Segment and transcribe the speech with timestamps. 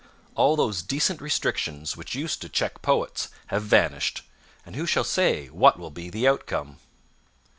[0.33, 4.23] All those decent restrictions which used to check poets have vanished,
[4.65, 6.77] and who shall say what will be the outcome?